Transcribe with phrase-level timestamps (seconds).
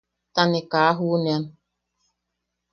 [0.33, 1.43] Ta ne kaa juʼunean.